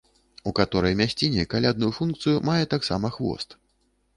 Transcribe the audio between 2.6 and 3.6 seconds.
таксама хвост.